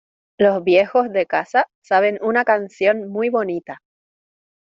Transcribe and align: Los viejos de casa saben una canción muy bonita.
Los 0.39 0.63
viejos 0.63 1.11
de 1.13 1.27
casa 1.27 1.67
saben 1.83 2.17
una 2.23 2.43
canción 2.43 3.07
muy 3.07 3.29
bonita. 3.29 3.83